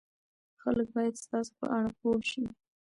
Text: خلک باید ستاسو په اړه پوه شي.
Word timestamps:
خلک 0.61 0.87
باید 0.95 1.21
ستاسو 1.25 1.53
په 1.59 1.65
اړه 1.77 1.89
پوه 1.99 2.19
شي. 2.29 2.43